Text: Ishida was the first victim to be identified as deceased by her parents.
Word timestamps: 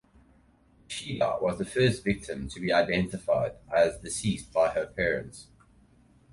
Ishida 0.89 1.37
was 1.41 1.59
the 1.59 1.63
first 1.65 2.03
victim 2.03 2.49
to 2.49 2.59
be 2.59 2.73
identified 2.73 3.57
as 3.71 3.99
deceased 3.99 4.51
by 4.51 4.69
her 4.69 4.87
parents. 4.87 5.45